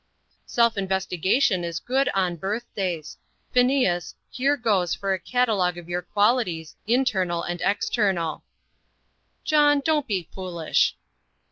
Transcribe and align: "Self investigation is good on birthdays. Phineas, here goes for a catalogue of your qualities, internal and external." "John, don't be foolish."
"Self 0.47 0.79
investigation 0.79 1.63
is 1.63 1.79
good 1.79 2.09
on 2.15 2.35
birthdays. 2.35 3.19
Phineas, 3.51 4.15
here 4.31 4.57
goes 4.57 4.95
for 4.95 5.13
a 5.13 5.19
catalogue 5.19 5.77
of 5.77 5.87
your 5.87 6.01
qualities, 6.01 6.75
internal 6.87 7.43
and 7.43 7.61
external." 7.63 8.43
"John, 9.43 9.79
don't 9.79 10.07
be 10.07 10.27
foolish." 10.33 10.97